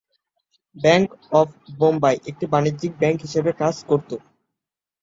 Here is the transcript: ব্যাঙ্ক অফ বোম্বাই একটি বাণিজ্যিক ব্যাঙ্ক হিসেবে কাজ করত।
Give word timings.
ব্যাঙ্ক 0.75 1.07
অফ 1.33 1.47
বোম্বাই 1.79 2.15
একটি 2.29 2.45
বাণিজ্যিক 2.53 2.93
ব্যাঙ্ক 3.01 3.17
হিসেবে 3.25 3.51
কাজ 3.61 3.75
করত। 3.89 4.09